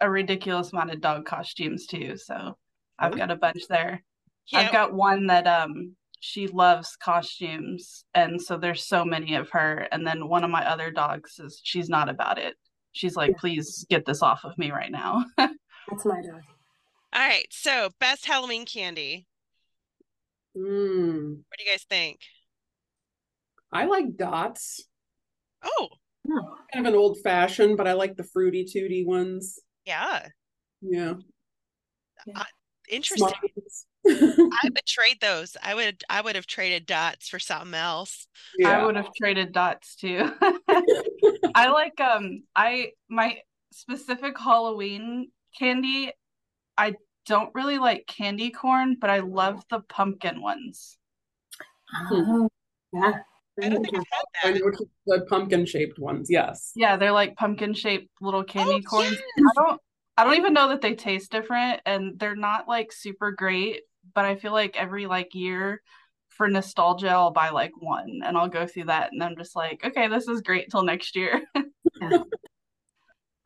a 0.00 0.10
ridiculous 0.10 0.72
amount 0.72 0.90
of 0.90 1.00
dog 1.00 1.24
costumes 1.24 1.86
too, 1.86 2.16
so 2.16 2.56
I've 2.98 3.16
got 3.16 3.30
a 3.30 3.36
bunch 3.36 3.68
there. 3.68 4.02
Yeah, 4.48 4.60
I've 4.60 4.72
got 4.72 4.92
one 4.92 5.28
that 5.28 5.46
um 5.46 5.94
she 6.18 6.48
loves 6.48 6.96
costumes, 6.96 8.04
and 8.14 8.42
so 8.42 8.56
there's 8.58 8.84
so 8.84 9.04
many 9.04 9.36
of 9.36 9.48
her. 9.50 9.86
And 9.92 10.06
then 10.06 10.28
one 10.28 10.42
of 10.44 10.50
my 10.50 10.68
other 10.68 10.90
dogs 10.90 11.38
is 11.38 11.60
she's 11.62 11.88
not 11.88 12.08
about 12.08 12.38
it. 12.38 12.56
She's 12.92 13.14
like, 13.14 13.36
please 13.38 13.86
get 13.88 14.04
this 14.04 14.20
off 14.20 14.40
of 14.44 14.58
me 14.58 14.72
right 14.72 14.90
now. 14.90 15.24
That's 15.38 16.04
my 16.04 16.20
dog. 16.20 16.42
All 17.12 17.20
right. 17.20 17.46
So, 17.50 17.90
best 18.00 18.26
Halloween 18.26 18.66
candy. 18.66 19.26
Mm, 20.56 21.36
What 21.36 21.58
do 21.58 21.64
you 21.64 21.70
guys 21.70 21.84
think? 21.88 22.20
I 23.72 23.86
like 23.86 24.16
dots. 24.16 24.84
Oh, 25.62 25.88
Kind 26.72 26.86
of 26.86 26.92
an 26.92 26.98
old 26.98 27.18
fashioned, 27.22 27.76
but 27.76 27.88
I 27.88 27.94
like 27.94 28.16
the 28.16 28.24
fruity 28.24 28.64
tooty 28.64 29.04
ones. 29.04 29.58
yeah. 29.84 30.26
Yeah. 30.82 31.14
Interesting. 32.90 33.32
I 34.06 34.64
would 34.64 34.86
trade 34.86 35.18
those. 35.20 35.56
I 35.62 35.74
would 35.74 36.02
I 36.10 36.20
would 36.20 36.34
have 36.34 36.46
traded 36.46 36.86
dots 36.86 37.28
for 37.28 37.38
something 37.38 37.74
else. 37.74 38.26
I 38.64 38.84
would 38.84 38.96
have 38.96 39.10
traded 39.16 39.52
dots 39.52 39.94
too. 39.94 40.30
I 41.54 41.68
like 41.68 42.00
um 42.00 42.42
I 42.56 42.92
my 43.08 43.38
specific 43.72 44.38
Halloween 44.38 45.30
candy, 45.58 46.12
I 46.76 46.94
don't 47.26 47.54
really 47.54 47.78
like 47.78 48.06
candy 48.06 48.50
corn, 48.50 48.96
but 49.00 49.10
I 49.10 49.20
love 49.20 49.62
the 49.70 49.80
pumpkin 49.80 50.42
ones. 50.42 50.98
oh, 52.10 52.48
yeah. 52.92 53.20
I 53.62 53.68
don't 53.68 53.82
think 53.84 53.96
I've 53.96 54.04
had 54.42 54.54
that. 54.54 54.64
what 54.64 54.80
you- 54.80 54.90
the 55.06 55.26
pumpkin 55.28 55.66
shaped 55.66 55.98
ones. 55.98 56.28
Yes. 56.30 56.72
Yeah, 56.74 56.96
they're 56.96 57.12
like 57.12 57.36
pumpkin 57.36 57.74
shaped 57.74 58.08
little 58.20 58.44
candy 58.44 58.82
Oh, 58.86 58.88
corns. 58.88 59.10
yes. 59.12 59.20
I 59.56 59.62
don't 59.62 59.80
I 60.16 60.24
don't 60.24 60.36
even 60.36 60.52
know 60.52 60.68
that 60.68 60.80
they 60.82 60.94
taste 60.94 61.30
different 61.30 61.80
and 61.86 62.18
they're 62.18 62.36
not 62.36 62.68
like 62.68 62.92
super 62.92 63.32
great, 63.32 63.82
but 64.14 64.24
I 64.26 64.36
feel 64.36 64.52
like 64.52 64.76
every 64.76 65.06
like 65.06 65.34
year 65.34 65.80
for 66.28 66.48
nostalgia 66.48 67.08
I'll 67.08 67.30
buy 67.30 67.50
like 67.50 67.72
one 67.80 68.20
and 68.24 68.36
I'll 68.36 68.48
go 68.48 68.66
through 68.66 68.84
that 68.84 69.12
and 69.12 69.22
I'm 69.22 69.36
just 69.36 69.56
like, 69.56 69.84
okay, 69.84 70.08
this 70.08 70.28
is 70.28 70.40
great 70.42 70.70
till 70.70 70.82
next 70.82 71.16
year. 71.16 71.40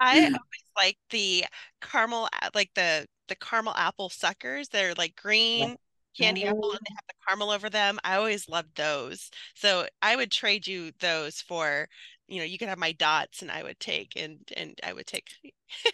I 0.01 0.19
always 0.19 0.39
like 0.77 0.99
the 1.11 1.45
caramel, 1.81 2.29
like 2.55 2.71
the 2.75 3.07
the 3.29 3.37
caramel 3.37 3.75
apple 3.77 4.11
suckers. 4.11 4.69
They're 4.69 4.95
like 4.95 5.17
green 5.17 5.77
candy 6.17 6.45
apple 6.45 6.61
mm-hmm. 6.61 6.77
and 6.77 6.81
they 6.87 6.95
have 6.95 7.07
the 7.09 7.15
caramel 7.27 7.51
over 7.51 7.71
them. 7.71 7.99
I 8.05 8.17
always 8.17 8.49
loved 8.49 8.77
those. 8.77 9.31
So 9.55 9.87
I 10.03 10.17
would 10.17 10.31
trade 10.31 10.67
you 10.67 10.93
those 11.01 11.41
for, 11.41 11.89
you 12.29 12.39
know, 12.39 12.45
you 12.45 12.59
could 12.59 12.69
have 12.69 12.79
my 12.79 12.93
dots 12.93 13.43
and 13.43 13.51
I 13.51 13.63
would 13.63 13.79
take 13.81 14.13
and 14.17 14.39
and 14.57 14.79
I 14.85 14.93
would 14.93 15.07
take 15.07 15.29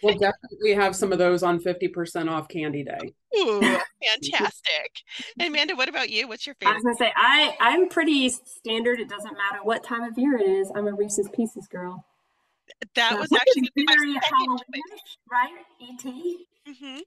We'll 0.03 0.13
definitely 0.19 0.73
have 0.73 0.95
some 0.95 1.11
of 1.11 1.17
those 1.17 1.43
on 1.43 1.59
50% 1.59 2.29
off 2.29 2.47
Candy 2.47 2.83
Day. 2.83 3.13
Ooh, 3.37 3.59
fantastic. 4.03 5.01
And 5.39 5.49
Amanda, 5.49 5.75
what 5.75 5.89
about 5.89 6.09
you? 6.09 6.27
What's 6.27 6.45
your 6.45 6.55
favorite? 6.55 6.73
I 6.73 6.75
was 6.75 6.83
gonna 6.83 6.97
say 6.97 7.13
I 7.15 7.55
I'm 7.59 7.89
pretty 7.89 8.29
standard. 8.29 8.99
It 8.99 9.09
doesn't 9.09 9.33
matter 9.33 9.63
what 9.63 9.83
time 9.83 10.03
of 10.03 10.17
year 10.17 10.37
it 10.37 10.47
is. 10.47 10.71
I'm 10.75 10.87
a 10.87 10.93
Reese's 10.93 11.29
Pieces 11.29 11.67
girl. 11.67 12.05
That 12.95 13.11
So, 13.13 13.19
was 13.19 13.31
actually 13.31 13.63
is 13.63 13.69
gonna 13.75 13.97
very 13.97 14.13
my 14.13 14.19
second 14.21 14.47
Halloweenish, 14.47 15.17
right? 15.29 15.65
E.T. 15.79 16.47
hmm 16.67 16.97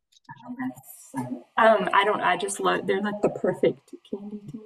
Um, 1.56 1.88
I 1.92 2.04
don't. 2.04 2.20
I 2.20 2.36
just 2.36 2.60
love. 2.60 2.86
They're 2.86 3.02
like 3.02 3.20
the 3.22 3.30
perfect 3.30 3.94
candy 4.10 4.40
to 4.50 4.56
me. 4.56 4.64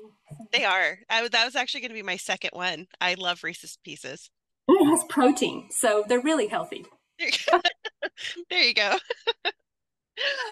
They 0.52 0.64
are. 0.64 0.98
I, 1.10 1.28
that 1.28 1.44
was 1.44 1.56
actually 1.56 1.80
going 1.80 1.90
to 1.90 1.94
be 1.94 2.02
my 2.02 2.16
second 2.16 2.50
one. 2.52 2.86
I 3.00 3.14
love 3.14 3.44
Reese's 3.44 3.78
Pieces. 3.84 4.30
And 4.66 4.78
it 4.80 4.90
has 4.90 5.04
protein, 5.08 5.68
so 5.70 6.04
they're 6.08 6.20
really 6.20 6.46
healthy. 6.46 6.84
There 7.18 7.28
you 7.28 7.38
go. 7.50 7.60
There 8.50 8.62
you 8.62 8.74
go. 8.74 8.96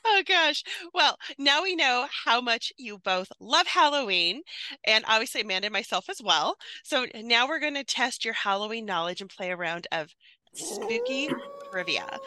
Oh 0.04 0.22
gosh. 0.26 0.62
Well, 0.94 1.16
now 1.38 1.64
we 1.64 1.74
know 1.74 2.06
how 2.24 2.40
much 2.40 2.72
you 2.78 2.98
both 2.98 3.28
love 3.40 3.66
Halloween, 3.66 4.42
and 4.84 5.04
obviously 5.08 5.40
Amanda 5.40 5.66
and 5.66 5.72
myself 5.72 6.08
as 6.08 6.22
well. 6.22 6.54
So 6.84 7.06
now 7.16 7.48
we're 7.48 7.58
going 7.58 7.74
to 7.74 7.82
test 7.82 8.24
your 8.24 8.34
Halloween 8.34 8.84
knowledge 8.86 9.20
and 9.20 9.28
play 9.28 9.50
a 9.50 9.56
round 9.56 9.88
of 9.90 10.14
spooky 10.54 11.28
trivia. 11.70 12.20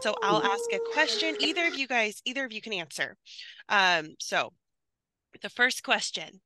So 0.00 0.14
I'll 0.22 0.42
ask 0.42 0.64
a 0.72 0.78
question. 0.94 1.36
Either 1.40 1.66
of 1.66 1.74
you 1.74 1.86
guys, 1.86 2.22
either 2.24 2.44
of 2.44 2.52
you 2.52 2.62
can 2.62 2.72
answer. 2.72 3.16
Um, 3.68 4.14
so 4.18 4.52
the 5.42 5.50
first 5.50 5.82
question, 5.82 6.40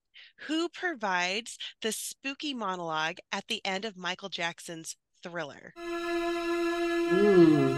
who 0.46 0.68
provides 0.68 1.56
the 1.80 1.92
spooky 1.92 2.52
monologue 2.52 3.18
at 3.30 3.44
the 3.49 3.64
end 3.64 3.84
of 3.84 3.96
Michael 3.96 4.28
Jackson's 4.28 4.96
Thriller? 5.23 5.73
Hmm. 7.06 7.76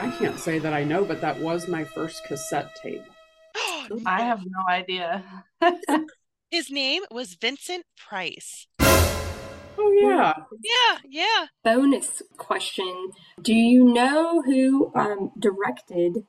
I 0.00 0.12
can't 0.18 0.40
say 0.40 0.58
that 0.58 0.72
I 0.72 0.82
know, 0.82 1.04
but 1.04 1.20
that 1.20 1.38
was 1.38 1.68
my 1.68 1.84
first 1.84 2.24
cassette 2.24 2.74
tape. 2.82 3.04
I 4.04 4.22
have 4.22 4.40
no 4.44 4.64
idea. 4.68 5.22
His 6.50 6.70
name 6.70 7.02
was 7.10 7.34
Vincent 7.40 7.84
Price. 7.96 8.66
Yeah. 10.08 10.34
Yeah, 10.62 10.98
yeah. 11.08 11.46
Bonus 11.64 12.22
question: 12.36 13.10
Do 13.40 13.54
you 13.54 13.84
know 13.84 14.42
who 14.42 14.92
um, 14.94 15.30
directed 15.38 16.26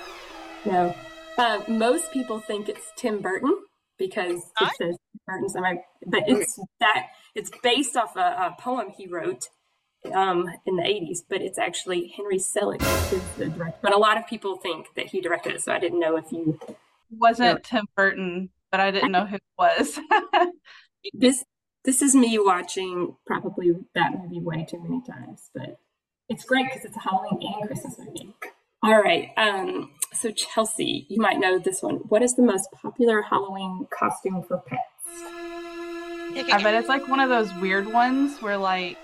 No. 0.65 0.95
Uh, 1.37 1.61
most 1.67 2.11
people 2.11 2.39
think 2.39 2.69
it's 2.69 2.91
Tim 2.97 3.21
Burton 3.21 3.57
because 3.97 4.41
it 4.61 4.69
says 4.77 4.97
Tim 4.97 5.19
Burton's, 5.27 5.55
am 5.55 5.63
I- 5.63 5.83
but 6.05 6.23
it's 6.27 6.59
that 6.79 7.07
it's 7.35 7.51
based 7.63 7.95
off 7.95 8.15
a, 8.15 8.19
a 8.19 8.55
poem 8.59 8.89
he 8.89 9.07
wrote 9.07 9.47
um, 10.13 10.49
in 10.65 10.75
the 10.75 10.83
80s, 10.83 11.19
but 11.29 11.41
it's 11.41 11.57
actually 11.59 12.07
Henry 12.15 12.37
Selick 12.37 12.81
is 13.13 13.21
the 13.37 13.45
director. 13.47 13.77
But 13.81 13.93
a 13.95 13.99
lot 13.99 14.17
of 14.17 14.27
people 14.27 14.57
think 14.57 14.87
that 14.95 15.07
he 15.07 15.21
directed 15.21 15.53
it, 15.53 15.61
so 15.61 15.71
I 15.71 15.79
didn't 15.79 15.99
know 15.99 16.17
if 16.17 16.31
you 16.31 16.59
Wasn't 17.11 17.63
Tim 17.63 17.85
Burton, 17.95 18.49
but 18.71 18.79
I 18.79 18.91
didn't 18.91 19.11
know 19.11 19.25
who 19.25 19.35
it 19.35 19.43
was. 19.57 19.99
this 21.13 21.43
this 21.83 22.01
is 22.01 22.15
me 22.15 22.37
watching 22.39 23.15
probably 23.25 23.73
that 23.95 24.13
movie 24.17 24.39
way 24.39 24.65
too 24.69 24.81
many 24.81 25.01
times, 25.01 25.49
but 25.53 25.79
it's 26.29 26.45
great 26.45 26.65
because 26.65 26.85
it's 26.85 26.95
a 26.95 26.99
Halloween 26.99 27.39
and 27.41 27.67
Christmas 27.67 27.97
movie. 27.97 28.33
All 28.83 28.99
right, 28.99 29.29
um, 29.37 29.91
so 30.13 30.31
Chelsea, 30.31 31.05
you 31.09 31.21
might 31.21 31.39
know 31.39 31.59
this 31.59 31.81
one. 31.83 31.95
What 32.07 32.23
is 32.23 32.35
the 32.35 32.41
most 32.41 32.67
popular 32.71 33.21
Halloween 33.21 33.87
costume 33.91 34.43
for 34.47 34.57
pets? 34.57 34.81
Take 36.33 36.47
a 36.47 36.55
I 36.55 36.57
guess. 36.57 36.63
bet 36.63 36.73
it's 36.75 36.89
like 36.89 37.07
one 37.07 37.19
of 37.19 37.29
those 37.29 37.53
weird 37.55 37.91
ones 37.91 38.41
where 38.41 38.57
like 38.57 38.97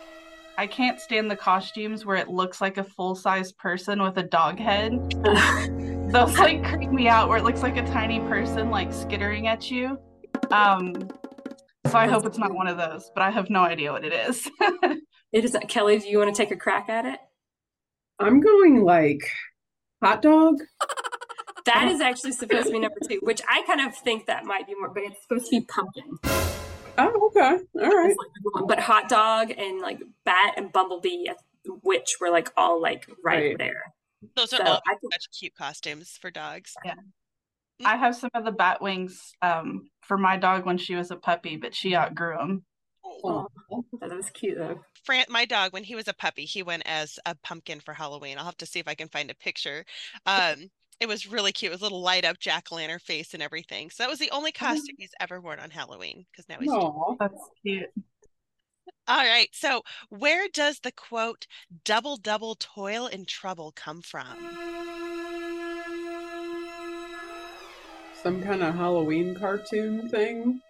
I 0.57 0.65
can't 0.65 0.99
stand 0.99 1.29
the 1.29 1.35
costumes 1.35 2.05
where 2.05 2.15
it 2.15 2.29
looks 2.29 2.61
like 2.61 2.77
a 2.77 2.83
full-size 2.83 3.51
person 3.51 4.01
with 4.01 4.17
a 4.17 4.23
dog 4.23 4.57
head. 4.57 4.93
Those 6.07 6.37
like 6.39 6.63
creep 6.63 6.89
me 6.91 7.07
out 7.07 7.27
where 7.29 7.37
it 7.37 7.43
looks 7.43 7.61
like 7.61 7.77
a 7.77 7.85
tiny 7.85 8.19
person 8.21 8.69
like 8.69 8.91
skittering 8.93 9.47
at 9.47 9.69
you. 9.69 9.99
Um 10.51 10.93
so 11.87 11.97
I 11.97 12.07
hope 12.07 12.25
it's 12.25 12.37
not 12.37 12.53
one 12.53 12.67
of 12.67 12.77
those, 12.77 13.11
but 13.13 13.23
I 13.23 13.31
have 13.31 13.49
no 13.49 13.61
idea 13.61 13.91
what 13.91 14.03
it 14.05 14.13
is. 14.13 14.49
It 15.33 15.43
is 15.43 15.57
Kelly. 15.67 15.99
Do 15.99 16.07
you 16.07 16.19
want 16.19 16.33
to 16.33 16.41
take 16.41 16.51
a 16.51 16.55
crack 16.55 16.87
at 16.87 17.05
it? 17.05 17.19
I'm 18.17 18.39
going 18.39 18.81
like 18.85 19.29
hot 20.03 20.21
dog. 20.21 20.55
That 21.65 21.91
is 21.91 21.99
actually 21.99 22.31
supposed 22.31 22.67
to 22.67 22.71
be 22.71 22.79
number 22.79 22.95
two, 23.05 23.19
which 23.23 23.41
I 23.49 23.61
kind 23.67 23.81
of 23.81 23.93
think 23.93 24.27
that 24.27 24.45
might 24.45 24.65
be 24.67 24.73
more, 24.79 24.87
but 24.87 25.03
it's 25.03 25.21
supposed 25.21 25.49
to 25.49 25.59
be 25.59 25.65
pumpkin. 25.65 26.17
Oh, 26.97 27.27
okay. 27.35 27.41
All 27.75 27.97
right. 27.97 28.09
It's 28.09 28.17
like 28.17 28.29
number 28.37 28.49
one. 28.53 28.67
But 28.67 28.79
hot 28.79 29.09
dog 29.09 29.51
and 29.51 29.81
like 29.81 29.99
bat 30.23 30.53
and 30.55 30.71
bumblebee, 30.71 31.25
which 31.83 32.15
were 32.21 32.29
like 32.29 32.53
all 32.55 32.81
like 32.81 33.05
right, 33.21 33.47
Right. 33.49 33.57
there. 33.57 33.93
Those 34.35 34.53
are 34.53 34.57
So 34.57 34.63
all 34.63 34.81
I 34.87 34.95
think 34.95 35.13
such 35.13 35.39
cute 35.39 35.55
costumes 35.55 36.17
for 36.19 36.31
dogs. 36.31 36.73
Yeah, 36.83 36.95
I 37.85 37.95
have 37.95 38.15
some 38.15 38.31
of 38.33 38.45
the 38.45 38.51
bat 38.51 38.81
wings 38.81 39.33
um 39.41 39.89
for 40.01 40.17
my 40.17 40.37
dog 40.37 40.65
when 40.65 40.77
she 40.77 40.95
was 40.95 41.11
a 41.11 41.15
puppy, 41.15 41.57
but 41.57 41.75
she 41.75 41.95
outgrew 41.95 42.37
them. 42.37 42.65
Oh, 43.23 43.47
that 44.01 44.15
was 44.15 44.29
cute 44.29 44.57
though. 44.57 44.79
Fran, 45.03 45.25
my 45.29 45.45
dog, 45.45 45.73
when 45.73 45.83
he 45.83 45.95
was 45.95 46.07
a 46.07 46.13
puppy, 46.13 46.43
he 46.43 46.63
went 46.63 46.83
as 46.85 47.17
a 47.25 47.35
pumpkin 47.35 47.79
for 47.79 47.93
Halloween. 47.93 48.37
I'll 48.37 48.45
have 48.45 48.57
to 48.57 48.65
see 48.65 48.79
if 48.79 48.87
I 48.87 48.95
can 48.95 49.07
find 49.07 49.31
a 49.31 49.35
picture. 49.35 49.85
Um, 50.25 50.69
it 50.99 51.07
was 51.07 51.27
really 51.27 51.51
cute. 51.51 51.71
It 51.71 51.75
was 51.75 51.81
a 51.81 51.85
little 51.85 52.01
light 52.01 52.25
up 52.25 52.39
jack 52.39 52.67
o' 52.71 52.75
lantern 52.75 52.99
face 52.99 53.33
and 53.33 53.43
everything. 53.43 53.89
So 53.89 54.03
that 54.03 54.09
was 54.09 54.19
the 54.19 54.31
only 54.31 54.51
costume 54.51 54.95
he's 54.97 55.13
ever 55.19 55.39
worn 55.39 55.59
on 55.59 55.69
Halloween 55.69 56.25
because 56.31 56.49
now 56.49 56.57
he's 56.59 56.71
Aw. 56.71 57.15
That's 57.19 57.41
cute. 57.61 57.89
All 59.07 59.23
right. 59.23 59.49
So 59.53 59.83
where 60.09 60.47
does 60.53 60.79
the 60.79 60.91
quote 60.91 61.47
double 61.85 62.17
double 62.17 62.55
toil 62.55 63.07
and 63.07 63.27
trouble 63.27 63.71
come 63.75 64.01
from? 64.01 64.25
Some 68.21 68.41
kind 68.43 68.63
of 68.63 68.75
Halloween 68.75 69.35
cartoon 69.35 70.09
thing. 70.09 70.61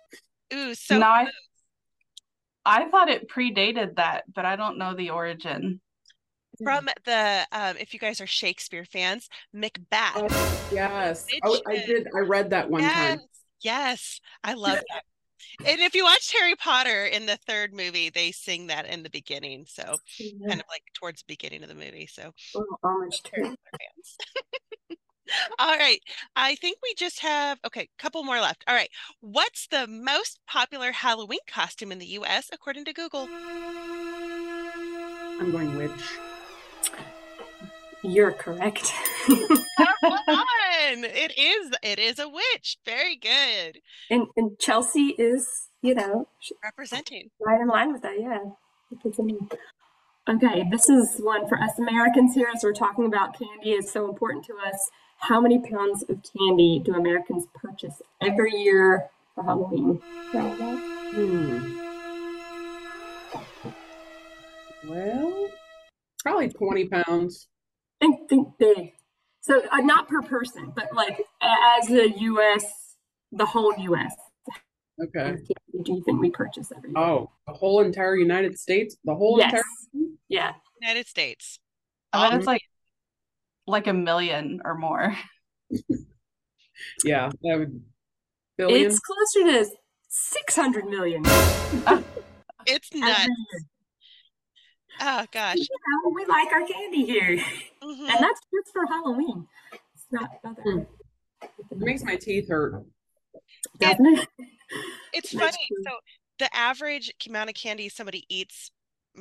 Ooh, 0.54 0.76
so 0.76 1.00
no, 1.00 1.08
I, 1.08 1.28
I 2.66 2.90
thought 2.90 3.10
it 3.10 3.30
predated 3.30 3.96
that, 3.96 4.24
but 4.34 4.46
I 4.46 4.56
don't 4.56 4.78
know 4.78 4.94
the 4.94 5.10
origin. 5.10 5.82
from 6.64 6.90
the 7.06 7.48
um, 7.52 7.78
if 7.78 7.94
you 7.94 8.00
guys 8.00 8.22
are 8.22 8.28
Shakespeare 8.28 8.86
fans, 8.86 9.30
Macbeth. 9.54 10.16
Oh, 10.16 10.68
yes. 10.72 11.26
Oh, 11.44 11.60
I 11.68 11.78
did. 11.86 12.08
I 12.16 12.20
read 12.20 12.50
that 12.52 12.70
one 12.70 12.82
yes, 12.82 12.94
time. 12.94 13.22
yes, 13.62 14.22
I 14.44 14.54
love 14.54 14.80
that. 14.92 15.04
And 15.66 15.80
if 15.80 15.96
you 15.96 16.04
watched 16.04 16.34
Harry 16.34 16.56
Potter 16.56 17.06
in 17.06 17.26
the 17.26 17.38
third 17.38 17.74
movie, 17.74 18.10
they 18.10 18.32
sing 18.32 18.68
that 18.68 18.86
in 18.86 19.04
the 19.04 19.10
beginning. 19.10 19.66
So 19.68 19.84
kind 20.48 20.60
of 20.60 20.66
like 20.70 20.84
towards 20.94 21.22
the 21.22 21.28
beginning 21.28 21.64
of 21.64 21.70
the 21.70 21.76
movie. 21.76 22.08
So 22.08 22.32
little 22.54 22.80
homage 22.84 23.22
to 23.24 23.42
fans. 23.42 24.18
All 25.60 25.78
right. 25.78 26.00
I 26.36 26.56
think 26.56 26.80
we 26.82 26.94
just 26.96 27.20
have 27.20 27.60
okay, 27.66 27.90
couple 27.98 28.24
more 28.24 28.40
left. 28.40 28.64
All 28.68 28.76
right. 28.76 28.90
What's 29.20 29.68
the 29.68 29.88
most 29.88 30.40
popular 30.48 30.92
Halloween 30.92 31.40
costume 31.48 31.92
in 31.92 32.00
the 32.00 32.06
US 32.08 32.50
according 32.54 32.86
to 32.86 32.94
Google? 32.94 33.28
I'm 35.40 35.52
going 35.52 35.76
witch. 35.76 35.92
You're 38.04 38.32
correct. 38.32 38.88
Fun. 39.28 39.38
It 41.04 41.38
is 41.38 41.72
it 41.84 42.00
is 42.00 42.20
a 42.20 42.30
witch. 42.30 42.78
Very 42.86 43.16
good. 43.16 43.80
and 44.10 44.28
and 44.38 44.58
Chelsea 44.60 45.16
is, 45.18 45.70
you 45.82 45.96
know, 45.96 46.28
Representing. 46.64 47.30
right 47.42 47.60
in 47.60 47.68
line 47.68 47.92
with 47.94 48.02
that. 48.04 48.20
Yeah. 48.20 48.40
Because, 48.90 49.20
Okay, 50.30 50.64
this 50.72 50.90
is 50.90 51.20
one 51.20 51.48
for 51.48 51.58
us 51.58 51.78
Americans 51.80 52.34
here 52.36 52.50
as 52.54 52.62
we're 52.64 52.74
talking 52.74 53.06
about 53.06 53.38
candy. 53.38 53.72
It's 53.72 53.92
so 53.92 54.08
important 54.10 54.46
to 54.46 54.56
us. 54.58 54.90
How 55.20 55.40
many 55.42 55.60
pounds 55.60 56.04
of 56.04 56.22
candy 56.38 56.80
do 56.84 56.94
Americans 56.94 57.46
purchase 57.56 58.02
every 58.22 58.52
year 58.54 59.10
for 59.36 59.44
Halloween? 59.44 60.02
Hmm. 60.32 61.78
Well, 64.88 65.50
probably 66.24 66.50
20 66.50 66.88
pounds. 66.90 67.48
Think, 68.00 68.30
think 68.30 68.48
big. 68.60 68.94
So 69.42 69.62
uh, 69.72 69.78
not 69.78 70.08
per 70.08 70.22
person, 70.22 70.74
but 70.76 70.94
like 70.94 71.22
as 71.42 71.88
the 71.88 72.12
U.S., 72.18 72.66
the 73.32 73.46
whole 73.46 73.74
U.S. 73.78 74.14
Okay. 75.02 75.36
do 75.84 75.94
you 75.94 76.04
think 76.04 76.20
we 76.20 76.32
purchase 76.32 76.72
every 76.76 76.90
year? 76.90 76.98
Oh, 76.98 77.32
the 77.46 77.54
whole 77.54 77.82
entire 77.82 78.16
United 78.16 78.58
States, 78.58 78.98
the 79.04 79.14
whole 79.14 79.38
yes. 79.38 79.54
entire. 79.54 79.64
Yeah. 80.28 80.54
United 80.82 81.08
States. 81.08 81.60
I 82.14 82.30
bet 82.30 82.38
it's 82.40 82.48
like 82.48 82.62
like 83.68 83.88
a 83.88 83.94
million 83.94 84.62
or 84.64 84.76
more. 84.76 85.16
Yeah, 87.04 87.30
that 87.42 87.58
would 87.58 87.82
billion. 88.58 88.88
It's 88.88 89.00
closer 89.00 89.52
to 89.52 89.70
600 90.10 90.86
million. 90.86 91.24
It's 92.66 92.90
every 92.92 92.94
nuts. 92.94 93.28
Year. 95.00 95.10
Oh 95.20 95.26
gosh. 95.32 95.58
You 95.58 95.66
know, 96.04 96.12
we 96.14 96.26
like 96.26 96.52
our 96.54 96.66
candy 96.68 97.06
here. 97.06 97.38
Mhm. 97.84 98.10
And 98.10 98.20
that's 98.24 98.42
just 98.54 98.74
for 98.74 98.86
Halloween. 98.88 99.48
It's 99.74 100.06
not 100.12 100.30
other. 100.46 100.62
Hmm. 100.62 100.80
It 101.72 101.78
makes 101.78 102.04
my 102.04 102.16
teeth 102.16 102.50
hurt. 102.50 102.84
Doesn't 103.80 104.06
it? 104.06 104.28
It's 105.14 105.32
funny. 105.34 105.52
true. 105.68 105.84
So 105.88 105.92
the 106.40 106.56
average 106.56 107.14
amount 107.28 107.50
of 107.50 107.56
candy 107.56 107.90
somebody 107.90 108.26
eats, 108.30 108.72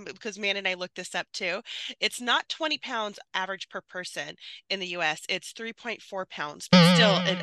because 0.04 0.38
Man 0.38 0.56
and 0.56 0.66
I 0.66 0.74
looked 0.74 0.96
this 0.96 1.14
up 1.14 1.26
too, 1.32 1.62
it's 2.00 2.20
not 2.20 2.48
20 2.48 2.78
pounds 2.78 3.18
average 3.34 3.68
per 3.68 3.80
person 3.82 4.36
in 4.70 4.80
the 4.80 4.88
US. 4.88 5.22
It's 5.28 5.52
3.4 5.52 6.26
pounds, 6.28 6.68
but 6.70 6.94
still 6.94 7.14
an 7.16 7.38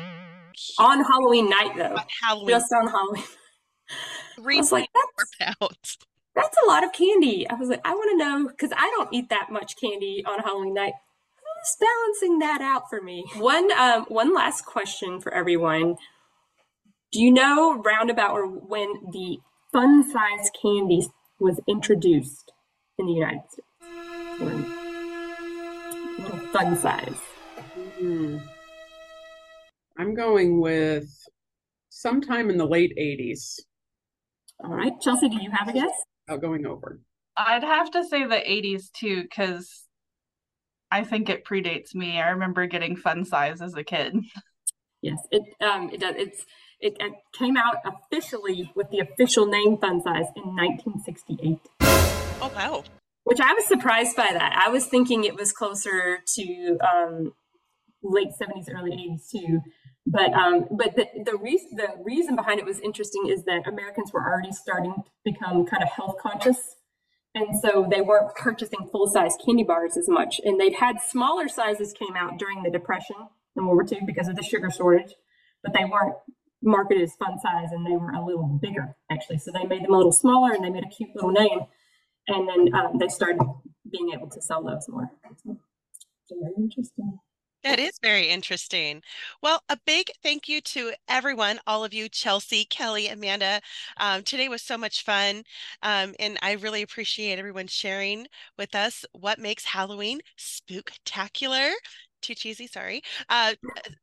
On 0.78 1.02
Halloween 1.04 1.48
night, 1.48 1.72
though. 1.76 1.94
on 1.96 2.04
Halloween, 2.22 2.48
Just 2.50 2.72
on 2.72 2.88
Halloween. 2.88 3.24
I 4.38 4.40
was 4.56 4.70
3.4 4.70 4.72
like, 4.72 4.88
that's, 4.94 5.56
pounds. 5.60 5.98
That's 6.34 6.56
a 6.64 6.66
lot 6.66 6.84
of 6.84 6.92
candy. 6.92 7.48
I 7.48 7.54
was 7.54 7.68
like, 7.68 7.80
I 7.84 7.94
want 7.94 8.10
to 8.10 8.16
know, 8.16 8.48
because 8.48 8.70
I 8.76 8.90
don't 8.96 9.12
eat 9.12 9.28
that 9.30 9.50
much 9.50 9.76
candy 9.80 10.24
on 10.26 10.40
Halloween 10.40 10.74
night. 10.74 10.94
Who's 11.36 11.76
balancing 11.80 12.38
that 12.40 12.60
out 12.60 12.90
for 12.90 13.00
me? 13.00 13.24
One, 13.36 13.70
um, 13.72 14.04
one 14.08 14.34
last 14.34 14.66
question 14.66 15.20
for 15.20 15.32
everyone. 15.32 15.96
Do 17.12 17.20
you 17.20 17.32
know 17.32 17.80
roundabout 17.80 18.32
or 18.32 18.46
when 18.46 18.94
the 19.12 19.38
fun 19.72 20.02
size 20.10 20.50
candy 20.60 21.06
was 21.38 21.60
introduced 21.68 22.52
in 22.98 23.06
the 23.06 23.12
United 23.12 23.42
States? 23.50 23.68
Little 26.18 26.38
fun 26.52 26.76
size. 26.76 27.20
Hmm. 27.98 28.38
I'm 29.96 30.14
going 30.14 30.60
with 30.60 31.08
sometime 31.88 32.50
in 32.50 32.56
the 32.56 32.66
late 32.66 32.92
80s. 32.98 33.60
All 34.64 34.74
right, 34.74 34.92
Chelsea, 35.00 35.28
do 35.28 35.40
you 35.40 35.50
have 35.52 35.68
a 35.68 35.72
guess? 35.72 35.92
Uh, 36.28 36.36
going 36.36 36.66
over. 36.66 37.00
I'd 37.36 37.62
have 37.64 37.90
to 37.92 38.04
say 38.04 38.24
the 38.24 38.36
80s 38.36 38.90
too, 38.92 39.22
because 39.22 39.84
I 40.90 41.04
think 41.04 41.28
it 41.28 41.44
predates 41.44 41.94
me. 41.94 42.20
I 42.20 42.30
remember 42.30 42.66
getting 42.66 42.96
fun 42.96 43.24
size 43.24 43.60
as 43.60 43.74
a 43.74 43.84
kid. 43.84 44.16
Yes, 45.02 45.18
it 45.30 45.42
um 45.62 45.90
it 45.92 46.00
does. 46.00 46.14
It's 46.16 46.46
it, 46.80 46.96
it 46.98 47.12
came 47.34 47.58
out 47.58 47.76
officially 47.84 48.72
with 48.74 48.88
the 48.88 49.00
official 49.00 49.44
name 49.44 49.76
Fun 49.76 50.00
Size 50.00 50.24
in 50.34 50.56
1968, 50.56 51.58
Oh 52.40 52.50
wow. 52.56 52.84
which 53.24 53.38
I 53.38 53.52
was 53.52 53.66
surprised 53.66 54.16
by 54.16 54.30
that. 54.32 54.54
I 54.66 54.70
was 54.70 54.86
thinking 54.86 55.24
it 55.24 55.36
was 55.36 55.52
closer 55.52 56.20
to 56.36 56.78
um 56.82 57.34
late 58.04 58.28
70s, 58.40 58.66
early 58.72 58.90
80s 58.92 59.30
too. 59.30 59.60
But 60.06 60.32
um 60.34 60.66
but 60.70 60.96
the 60.96 61.06
the 61.24 61.36
reason 61.36 61.70
the 61.76 61.88
reason 62.02 62.36
behind 62.36 62.60
it 62.60 62.66
was 62.66 62.78
interesting 62.80 63.26
is 63.28 63.44
that 63.44 63.66
Americans 63.66 64.12
were 64.12 64.20
already 64.20 64.52
starting 64.52 64.94
to 64.94 65.10
become 65.24 65.64
kind 65.66 65.82
of 65.82 65.88
health 65.88 66.16
conscious. 66.20 66.76
And 67.34 67.58
so 67.58 67.86
they 67.90 68.00
weren't 68.00 68.34
purchasing 68.36 68.88
full 68.92 69.08
size 69.08 69.36
candy 69.44 69.64
bars 69.64 69.96
as 69.96 70.08
much. 70.08 70.40
And 70.44 70.60
they'd 70.60 70.74
had 70.74 71.00
smaller 71.00 71.48
sizes 71.48 71.92
came 71.92 72.14
out 72.16 72.38
during 72.38 72.62
the 72.62 72.70
Depression 72.70 73.16
and 73.56 73.66
World 73.66 73.90
War 73.90 73.98
II 74.00 74.06
because 74.06 74.28
of 74.28 74.36
the 74.36 74.42
sugar 74.42 74.70
shortage, 74.70 75.14
but 75.62 75.72
they 75.72 75.84
weren't 75.84 76.14
marketed 76.62 77.02
as 77.02 77.14
fun 77.16 77.38
size 77.40 77.72
and 77.72 77.84
they 77.84 77.96
were 77.96 78.10
a 78.10 78.24
little 78.24 78.58
bigger 78.60 78.96
actually. 79.10 79.38
So 79.38 79.50
they 79.52 79.64
made 79.64 79.84
them 79.84 79.92
a 79.92 79.96
little 79.96 80.12
smaller 80.12 80.52
and 80.52 80.64
they 80.64 80.70
made 80.70 80.84
a 80.84 80.88
cute 80.88 81.10
little 81.14 81.32
name. 81.32 81.60
And 82.28 82.48
then 82.48 82.74
um, 82.74 82.98
they 82.98 83.08
started 83.08 83.40
being 83.90 84.10
able 84.14 84.28
to 84.30 84.40
sell 84.40 84.62
those 84.62 84.88
more. 84.88 85.10
So, 86.26 86.36
very 86.40 86.54
interesting. 86.56 87.18
That 87.64 87.80
is 87.80 87.98
very 88.02 88.28
interesting. 88.28 89.02
Well, 89.42 89.62
a 89.70 89.78
big 89.86 90.10
thank 90.22 90.48
you 90.48 90.60
to 90.60 90.92
everyone, 91.08 91.58
all 91.66 91.82
of 91.82 91.94
you, 91.94 92.10
Chelsea, 92.10 92.66
Kelly, 92.66 93.08
Amanda. 93.08 93.60
Um, 93.96 94.22
today 94.22 94.48
was 94.48 94.60
so 94.60 94.76
much 94.76 95.02
fun. 95.02 95.44
Um, 95.82 96.14
and 96.18 96.38
I 96.42 96.52
really 96.52 96.82
appreciate 96.82 97.38
everyone 97.38 97.66
sharing 97.66 98.26
with 98.58 98.74
us 98.74 99.04
what 99.12 99.38
makes 99.38 99.64
Halloween 99.64 100.20
spooktacular. 100.38 101.72
Too 102.20 102.34
cheesy, 102.34 102.66
sorry. 102.66 103.02
Uh, 103.28 103.54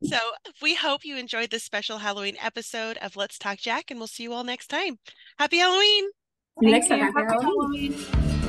so 0.02 0.16
we 0.60 0.74
hope 0.74 1.04
you 1.04 1.16
enjoyed 1.16 1.50
this 1.50 1.64
special 1.64 1.98
Halloween 1.98 2.36
episode 2.42 2.96
of 2.98 3.16
Let's 3.16 3.38
Talk 3.38 3.58
Jack, 3.58 3.90
and 3.90 3.98
we'll 4.00 4.06
see 4.08 4.24
you 4.24 4.32
all 4.32 4.44
next 4.44 4.68
time. 4.68 4.98
Happy 5.38 5.58
Halloween! 5.58 6.04
See 6.60 6.66
you 6.66 6.72
Thank 6.72 6.72
next 6.72 6.88
time. 6.88 6.98
you. 6.98 7.04
Happy 7.04 7.20
Happy 7.20 7.44
Halloween. 7.44 7.92
Halloween. 7.92 8.41